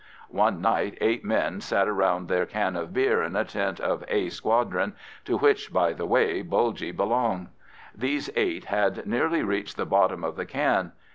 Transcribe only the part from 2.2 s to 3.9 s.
their can of beer in a tent